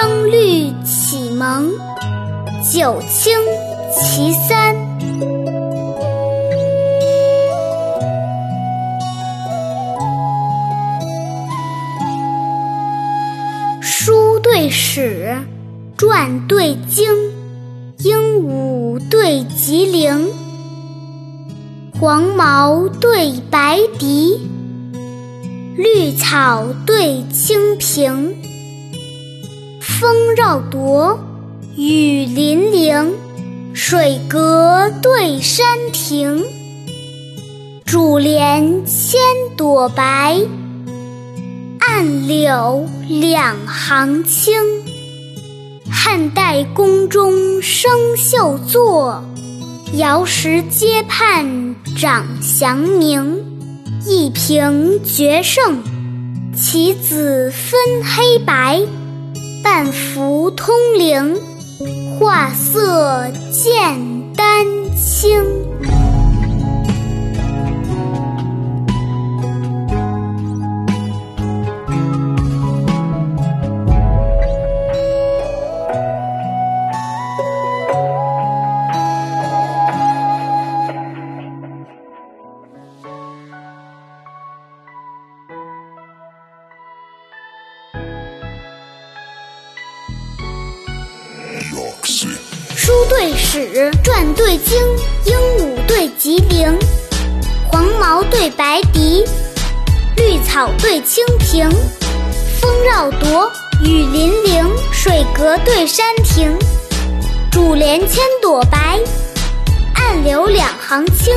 [0.00, 1.72] 声律启蒙，
[2.72, 3.36] 九清
[3.92, 4.76] 其三。
[13.82, 15.36] 书对史，
[15.96, 17.10] 传对经，
[17.98, 20.28] 鹦鹉对吉灵，
[21.98, 24.48] 黄毛对白狄，
[25.76, 28.36] 绿草对青萍。
[30.00, 31.18] 风绕铎，
[31.76, 33.16] 雨霖铃，
[33.74, 36.44] 水阁对山亭。
[37.84, 39.18] 珠帘千
[39.56, 40.40] 朵白，
[41.80, 44.54] 暗柳两行青。
[45.90, 49.24] 汉代宫中生绣作，
[49.94, 53.44] 尧时阶畔长祥明。
[54.06, 55.82] 一平决胜，
[56.54, 58.80] 其子分黑白。
[59.70, 61.38] 半幅通灵，
[62.18, 64.64] 画色渐丹
[64.96, 65.47] 青。
[93.08, 94.78] 对史，传对经，
[95.24, 96.78] 鹦鹉对吉灵，
[97.70, 99.24] 黄毛对白狄，
[100.16, 101.68] 绿草对青蜓。
[102.60, 103.50] 风绕铎，
[103.82, 106.56] 雨霖铃，水阁对山亭。
[107.50, 108.98] 竹帘千朵白，
[109.94, 111.34] 暗柳两行青。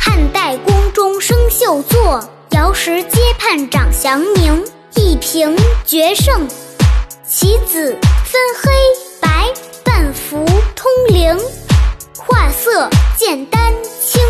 [0.00, 4.64] 汉代宫中生绣作，瑶时阶畔长祥明。
[4.96, 6.46] 一平决胜，
[7.26, 9.01] 其子分黑。
[9.94, 11.38] 万幅通灵，
[12.16, 14.22] 画色见丹青。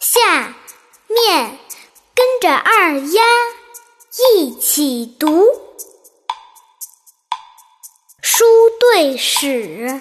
[0.00, 0.54] 下
[1.08, 1.58] 面
[2.14, 3.22] 跟着二丫
[4.34, 5.44] 一起读：
[8.22, 8.46] 书
[8.80, 10.00] 对史。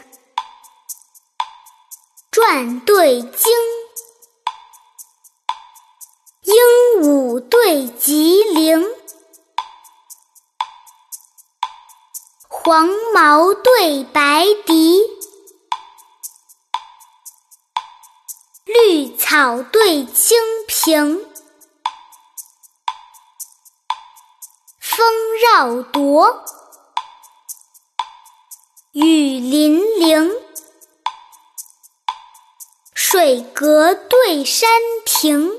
[2.50, 3.52] 传对经，
[6.44, 6.56] 鹦
[7.02, 8.86] 鹉对吉灵，
[12.48, 15.02] 黄毛对白笛，
[18.64, 20.38] 绿草对青
[20.70, 21.30] 萍。
[24.80, 25.06] 风
[25.52, 26.46] 绕铎，
[28.94, 30.47] 雨霖铃。
[33.10, 34.70] 水阁对山
[35.06, 35.50] 亭，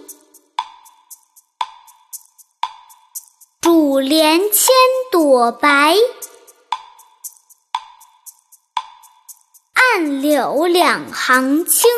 [3.62, 4.68] 珠帘千
[5.10, 5.96] 朵白，
[9.72, 11.90] 暗柳两行青。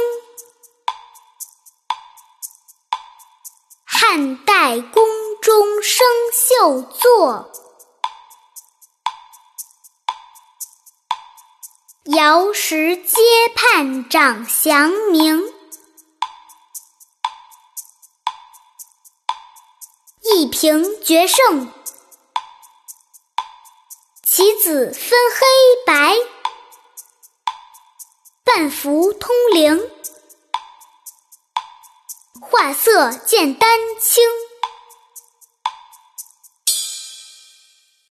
[3.84, 5.02] 汉代宫
[5.42, 7.50] 中生绣作。
[12.16, 13.18] 尧时阶
[13.54, 15.44] 畔长祥明，
[20.22, 21.72] 一平决胜，
[24.24, 25.46] 棋子分黑
[25.86, 26.16] 白，
[28.42, 29.88] 半幅通灵，
[32.40, 34.49] 画色见丹青。